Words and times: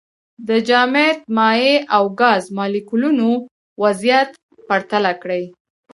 د 0.47 0.49
جامد، 0.67 1.17
مایع 1.37 1.75
او 1.95 2.03
ګاز 2.21 2.43
مالیکولونو 2.57 3.29
وضعیت 3.83 4.29
پرتله 4.69 5.11
کړئ. 5.21 5.43